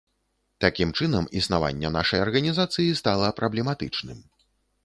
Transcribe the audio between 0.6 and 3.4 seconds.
Такім чынам, існаванне нашай арганізацыі стала